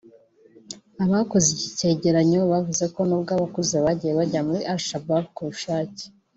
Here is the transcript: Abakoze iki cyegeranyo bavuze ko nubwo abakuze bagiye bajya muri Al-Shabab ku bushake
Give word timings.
Abakoze 1.03 1.47
iki 1.55 1.67
cyegeranyo 1.77 2.39
bavuze 2.51 2.83
ko 2.93 2.99
nubwo 3.07 3.31
abakuze 3.37 3.75
bagiye 3.85 4.11
bajya 4.19 4.41
muri 4.47 4.61
Al-Shabab 4.73 5.25
ku 5.35 5.41
bushake 5.49 6.03